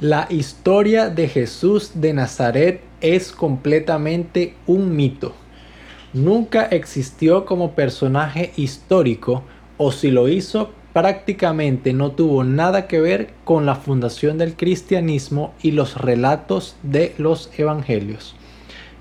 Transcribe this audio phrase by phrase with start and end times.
[0.00, 5.34] La historia de Jesús de Nazaret es completamente un mito.
[6.14, 9.42] Nunca existió como personaje histórico
[9.76, 15.52] o si lo hizo prácticamente no tuvo nada que ver con la fundación del cristianismo
[15.60, 18.34] y los relatos de los evangelios.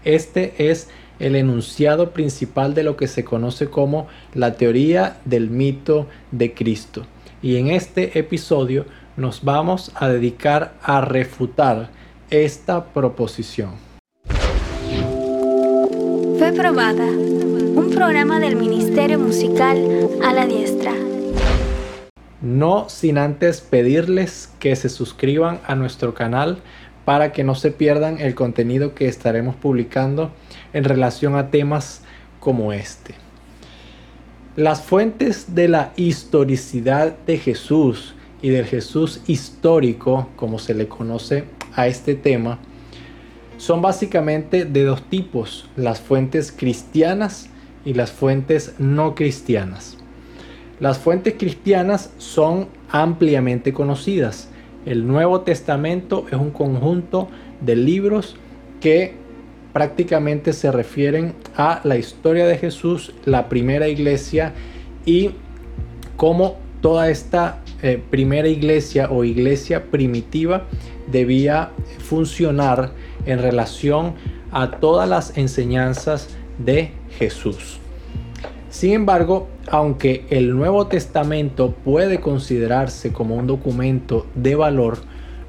[0.04, 0.90] Este es
[1.20, 7.06] el enunciado principal de lo que se conoce como la teoría del mito de Cristo.
[7.42, 8.86] Y en este episodio
[9.20, 11.90] nos vamos a dedicar a refutar
[12.30, 13.71] esta proposición.
[16.38, 19.78] Fue probada, un programa del Ministerio Musical
[20.24, 20.93] a la Diestra.
[22.42, 26.60] No sin antes pedirles que se suscriban a nuestro canal
[27.04, 30.32] para que no se pierdan el contenido que estaremos publicando
[30.71, 32.04] en relación a temas
[32.40, 33.16] como este.
[34.56, 41.45] Las fuentes de la historicidad de Jesús y del Jesús histórico, como se le conoce
[41.75, 42.59] a este tema,
[43.58, 47.50] son básicamente de dos tipos, las fuentes cristianas
[47.84, 49.98] y las fuentes no cristianas.
[50.80, 54.50] Las fuentes cristianas son ampliamente conocidas.
[54.86, 57.28] El Nuevo Testamento es un conjunto
[57.60, 58.38] de libros
[58.80, 59.16] que
[59.73, 64.54] prácticamente se refieren a la historia de Jesús, la primera iglesia
[65.06, 65.32] y
[66.16, 70.66] cómo toda esta eh, primera iglesia o iglesia primitiva
[71.12, 72.92] debía funcionar
[73.26, 74.14] en relación
[74.52, 77.80] a todas las enseñanzas de Jesús.
[78.70, 85.00] Sin embargo, aunque el Nuevo Testamento puede considerarse como un documento de valor,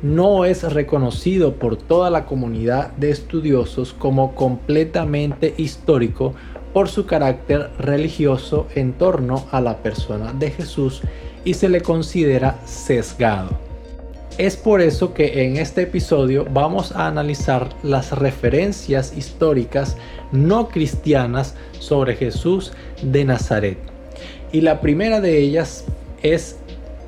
[0.02, 6.34] no es reconocido por toda la comunidad de estudiosos como completamente histórico
[6.72, 11.02] por su carácter religioso en torno a la persona de Jesús
[11.44, 13.50] y se le considera sesgado.
[14.38, 19.96] Es por eso que en este episodio vamos a analizar las referencias históricas
[20.32, 23.78] no cristianas sobre Jesús de Nazaret.
[24.52, 25.84] Y la primera de ellas
[26.22, 26.56] es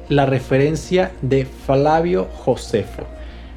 [0.08, 3.04] la referencia de Flavio Josefo.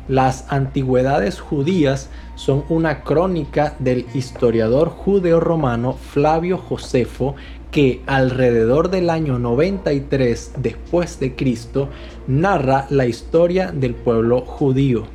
[0.07, 7.35] Las antigüedades judías son una crónica del historiador judeo-romano Flavio Josefo
[7.71, 11.89] que alrededor del año 93 después de Cristo
[12.27, 15.05] narra la historia del pueblo judío.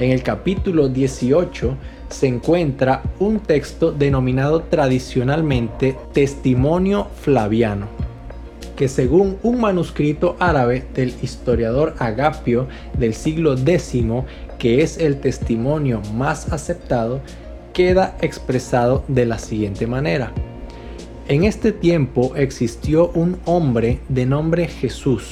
[0.00, 1.76] En el capítulo 18
[2.08, 7.86] se encuentra un texto denominado tradicionalmente Testimonio Flaviano,
[8.78, 14.06] que según un manuscrito árabe del historiador Agapio del siglo X,
[14.56, 17.20] que es el testimonio más aceptado,
[17.72, 20.30] queda expresado de la siguiente manera.
[21.26, 25.30] En este tiempo existió un hombre de nombre Jesús.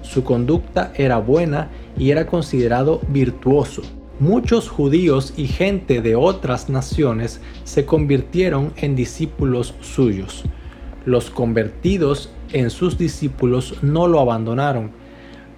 [0.00, 1.68] Su conducta era buena
[1.98, 3.82] y era considerado virtuoso.
[4.20, 10.44] Muchos judíos y gente de otras naciones se convirtieron en discípulos suyos.
[11.04, 14.90] Los convertidos en sus discípulos no lo abandonaron.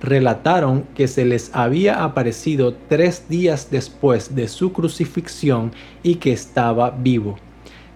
[0.01, 5.73] Relataron que se les había aparecido tres días después de su crucifixión
[6.03, 7.37] y que estaba vivo.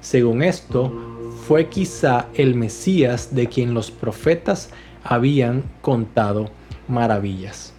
[0.01, 0.93] Según esto,
[1.47, 4.71] fue quizá el Mesías de quien los profetas
[5.03, 6.51] habían contado
[6.87, 7.73] maravillas.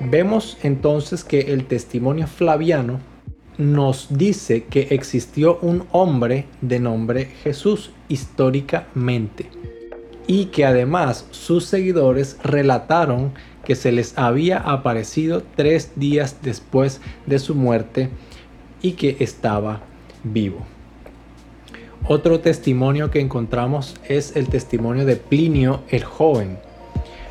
[0.00, 3.00] Vemos entonces que el testimonio flaviano
[3.58, 9.50] nos dice que existió un hombre de nombre Jesús históricamente
[10.26, 13.32] y que además sus seguidores relataron
[13.64, 18.10] que se les había aparecido tres días después de su muerte
[18.82, 19.80] y que estaba
[20.22, 20.60] vivo.
[22.06, 26.58] Otro testimonio que encontramos es el testimonio de Plinio el joven,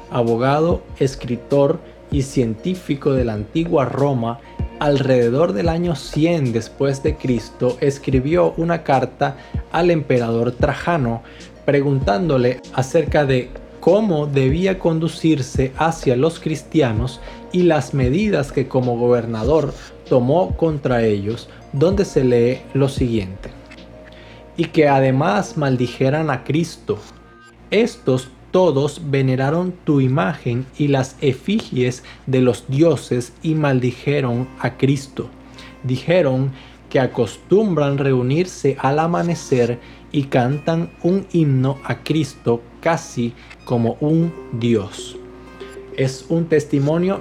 [0.09, 1.79] abogado, escritor
[2.11, 4.39] y científico de la antigua Roma,
[4.79, 9.37] alrededor del año 100 después de Cristo, escribió una carta
[9.71, 11.21] al emperador Trajano
[11.65, 17.19] preguntándole acerca de cómo debía conducirse hacia los cristianos
[17.51, 19.73] y las medidas que como gobernador
[20.07, 23.63] tomó contra ellos, donde se lee lo siguiente
[24.57, 26.97] y que además maldijeran a Cristo.
[27.71, 35.27] Estos todos veneraron tu imagen y las efigies de los dioses y maldijeron a Cristo.
[35.83, 36.51] Dijeron
[36.89, 39.79] que acostumbran reunirse al amanecer
[40.13, 43.33] y cantan un himno a Cristo casi
[43.65, 45.17] como un Dios.
[45.97, 47.19] Es un testimonio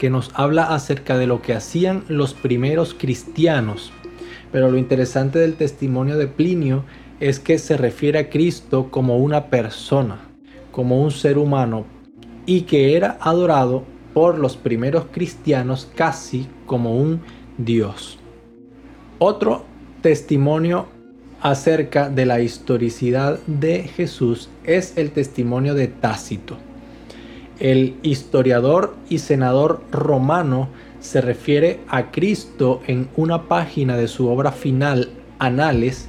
[0.00, 3.92] que nos habla acerca de lo que hacían los primeros cristianos
[4.52, 6.84] pero lo interesante del testimonio de Plinio
[7.20, 10.20] es que se refiere a Cristo como una persona,
[10.72, 11.84] como un ser humano,
[12.46, 13.84] y que era adorado
[14.14, 17.20] por los primeros cristianos casi como un
[17.58, 18.18] dios.
[19.18, 19.64] Otro
[20.00, 20.86] testimonio
[21.40, 26.56] acerca de la historicidad de Jesús es el testimonio de Tácito.
[27.60, 30.68] El historiador y senador romano
[31.00, 36.08] se refiere a Cristo en una página de su obra final, Anales,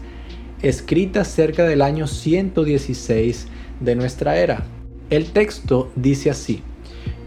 [0.62, 3.48] escrita cerca del año 116
[3.80, 4.64] de nuestra era.
[5.10, 6.62] El texto dice así,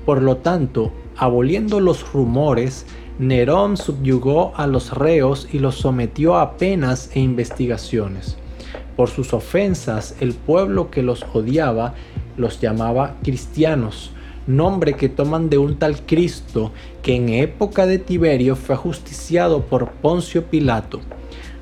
[0.05, 2.87] por lo tanto, aboliendo los rumores,
[3.19, 8.37] Nerón subyugó a los reos y los sometió a penas e investigaciones.
[8.97, 11.94] Por sus ofensas, el pueblo que los odiaba
[12.37, 14.12] los llamaba cristianos,
[14.47, 16.73] nombre que toman de un tal Cristo
[17.03, 21.00] que en época de Tiberio fue ajusticiado por Poncio Pilato.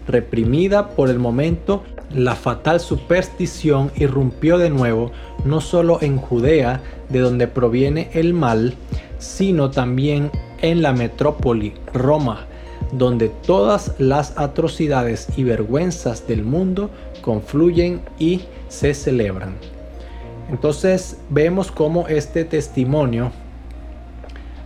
[0.06, 1.82] Reprimida por el momento,
[2.14, 5.12] la fatal superstición irrumpió de nuevo
[5.44, 8.74] no solo en Judea, de donde proviene el mal,
[9.18, 10.30] sino también
[10.62, 12.46] en la metrópoli, Roma,
[12.92, 16.90] donde todas las atrocidades y vergüenzas del mundo
[17.22, 19.54] confluyen y se celebran.
[20.50, 23.30] Entonces vemos cómo este testimonio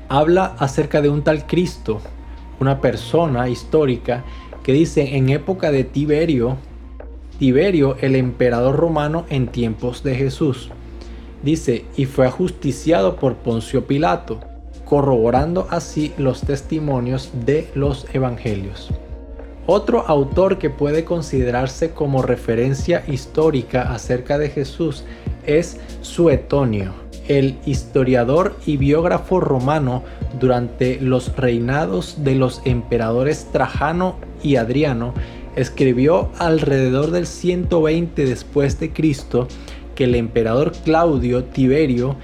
[0.09, 2.01] habla acerca de un tal Cristo,
[2.61, 4.25] una persona histórica
[4.63, 6.57] que dice en época de Tiberio,
[7.39, 10.71] Tiberio el emperador romano en tiempos de Jesús.
[11.43, 14.41] Dice, y fue ajusticiado por Poncio Pilato,
[14.85, 18.91] corroborando así los testimonios de los evangelios.
[19.67, 25.05] Otro autor que puede considerarse como referencia histórica acerca de Jesús
[25.47, 26.93] es Suetonio,
[27.29, 30.03] el historiador y biógrafo romano
[30.39, 35.15] durante los reinados de los emperadores Trajano y Adriano,
[35.57, 39.49] escribió alrededor del 120 después de Cristo
[39.95, 42.17] que el emperador Claudio Tiberio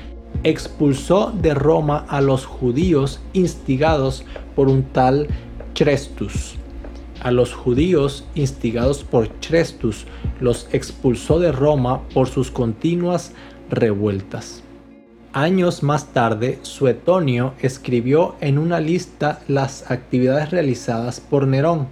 [0.45, 4.25] expulsó de Roma a los judíos instigados
[4.57, 5.29] por un tal
[5.75, 6.57] Chrestus.
[7.21, 10.07] A los judíos instigados por Chrestus
[10.41, 13.33] los expulsó de Roma por sus continuas
[13.69, 14.63] revueltas.
[15.33, 21.87] Años más tarde, Suetonio escribió en una lista las actividades realizadas por Nerón.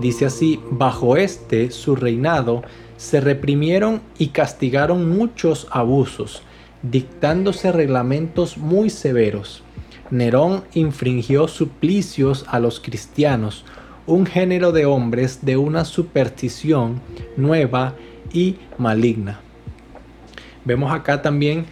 [0.00, 2.62] Dice así, bajo este, su reinado,
[2.96, 6.42] se reprimieron y castigaron muchos abusos,
[6.82, 9.62] dictándose reglamentos muy severos.
[10.10, 13.64] Nerón infringió suplicios a los cristianos,
[14.06, 17.00] un género de hombres de una superstición
[17.36, 17.94] nueva
[18.32, 19.40] y maligna.
[20.64, 21.66] Vemos acá también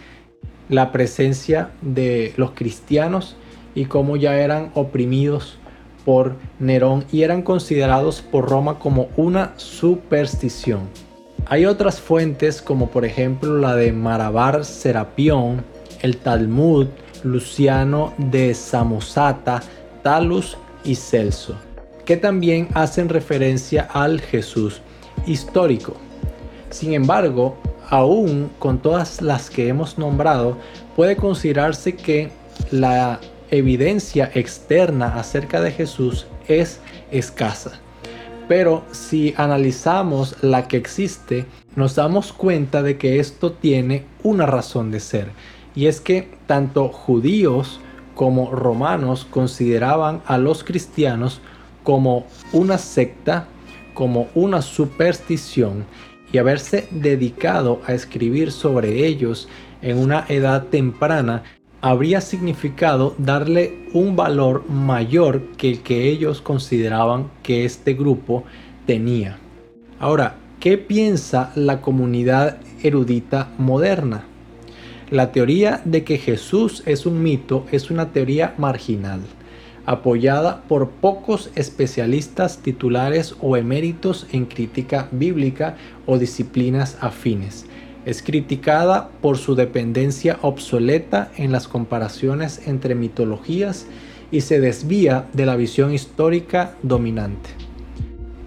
[0.69, 3.35] la presencia de los cristianos
[3.73, 5.57] y cómo ya eran oprimidos
[6.05, 10.81] por Nerón y eran considerados por Roma como una superstición.
[11.47, 15.63] Hay otras fuentes como por ejemplo la de Marabar Serapión,
[16.01, 16.87] el Talmud,
[17.23, 19.61] Luciano de Samosata,
[20.03, 21.55] Talus y Celso
[22.05, 24.81] que también hacen referencia al Jesús
[25.25, 25.95] histórico.
[26.69, 27.57] Sin embargo,
[27.89, 30.57] aún con todas las que hemos nombrado,
[30.95, 32.29] puede considerarse que
[32.71, 33.19] la
[33.51, 36.79] evidencia externa acerca de Jesús es
[37.11, 37.79] escasa.
[38.47, 41.45] Pero si analizamos la que existe,
[41.75, 45.31] nos damos cuenta de que esto tiene una razón de ser.
[45.73, 47.79] Y es que tanto judíos
[48.13, 51.41] como romanos consideraban a los cristianos
[51.83, 53.47] como una secta,
[53.93, 55.85] como una superstición
[56.31, 59.47] y haberse dedicado a escribir sobre ellos
[59.81, 61.43] en una edad temprana
[61.85, 68.43] habría significado darle un valor mayor que el que ellos consideraban que este grupo
[68.87, 69.37] tenía.
[69.99, 74.23] Ahora, ¿qué piensa la comunidad erudita moderna?
[75.11, 79.21] La teoría de que Jesús es un mito es una teoría marginal
[79.85, 85.77] apoyada por pocos especialistas titulares o eméritos en crítica bíblica
[86.07, 87.67] o disciplinas afines.
[88.05, 93.87] Es criticada por su dependencia obsoleta en las comparaciones entre mitologías
[94.31, 97.49] y se desvía de la visión histórica dominante.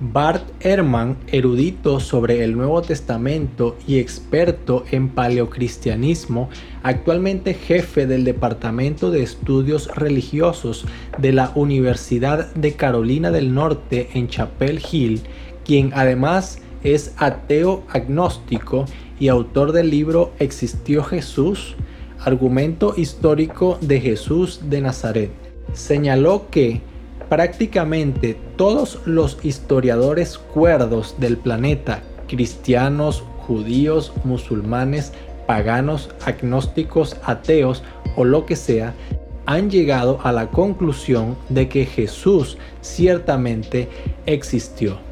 [0.01, 6.51] Bart Ehrman, erudito sobre el Nuevo Testamento y experto en paleocristianismo,
[6.85, 10.87] actualmente jefe del Departamento de Estudios Religiosos
[11.19, 15.23] de la Universidad de Carolina del Norte en Chapel Hill,
[15.65, 18.85] quien además es ateo agnóstico
[19.19, 21.77] y autor del libro ¿Existió Jesús?
[22.21, 25.31] Argumento histórico de Jesús de Nazaret,
[25.73, 26.81] señaló que
[27.29, 35.13] prácticamente todos los historiadores cuerdos del planeta, cristianos, judíos, musulmanes,
[35.47, 37.83] paganos, agnósticos, ateos
[38.17, 38.95] o lo que sea,
[39.47, 43.89] han llegado a la conclusión de que Jesús ciertamente
[44.27, 45.08] existió.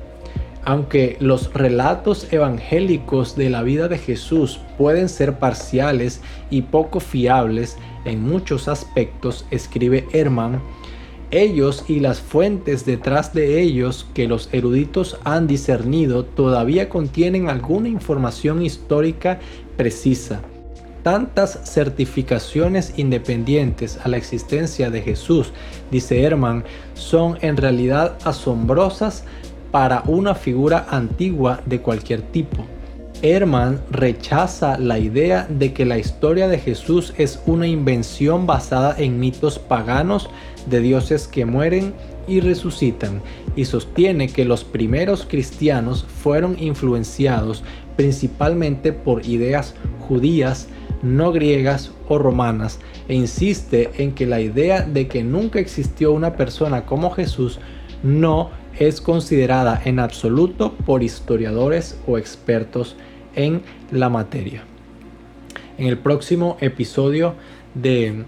[0.67, 6.21] Aunque los relatos evangélicos de la vida de Jesús pueden ser parciales
[6.51, 10.61] y poco fiables en muchos aspectos, escribe Herman,
[11.31, 17.89] ellos y las fuentes detrás de ellos que los eruditos han discernido todavía contienen alguna
[17.89, 19.39] información histórica
[19.77, 20.41] precisa.
[21.05, 25.53] Tantas certificaciones independientes a la existencia de Jesús,
[25.93, 29.25] dice Herman, son en realidad asombrosas
[29.71, 32.65] para una figura antigua de cualquier tipo.
[33.23, 39.19] Herman rechaza la idea de que la historia de Jesús es una invención basada en
[39.19, 40.29] mitos paganos
[40.69, 41.95] de dioses que mueren
[42.29, 43.23] y resucitan
[43.55, 47.63] y sostiene que los primeros cristianos fueron influenciados
[47.97, 49.75] principalmente por ideas
[50.09, 50.69] judías,
[51.03, 56.37] no griegas o romanas e insiste en que la idea de que nunca existió una
[56.37, 57.59] persona como Jesús
[58.03, 62.97] no es considerada en absoluto por historiadores o expertos
[63.35, 64.65] en la materia.
[65.79, 67.35] En el próximo episodio
[67.75, 68.25] de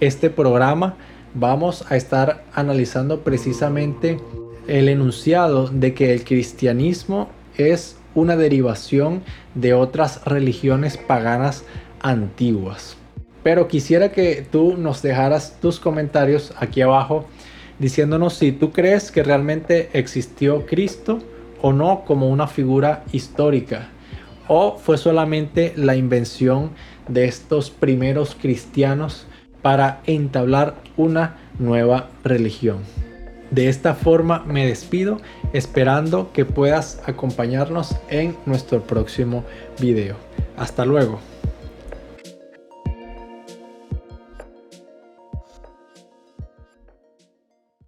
[0.00, 0.96] este programa
[1.34, 4.18] vamos a estar analizando precisamente
[4.68, 9.22] el enunciado de que el cristianismo es una derivación
[9.54, 11.64] de otras religiones paganas
[12.00, 12.96] antiguas.
[13.42, 17.26] Pero quisiera que tú nos dejaras tus comentarios aquí abajo
[17.82, 21.18] diciéndonos si tú crees que realmente existió Cristo
[21.60, 23.88] o no como una figura histórica
[24.46, 26.70] o fue solamente la invención
[27.08, 29.26] de estos primeros cristianos
[29.62, 32.78] para entablar una nueva religión.
[33.50, 35.20] De esta forma me despido
[35.52, 39.44] esperando que puedas acompañarnos en nuestro próximo
[39.80, 40.16] video.
[40.56, 41.31] Hasta luego.